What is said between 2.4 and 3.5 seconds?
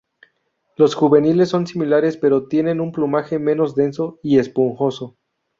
tienen un plumaje